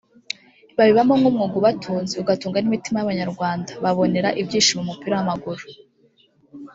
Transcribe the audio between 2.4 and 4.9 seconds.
n’imitima y’Abanyarwanda babonera ibyishimo mu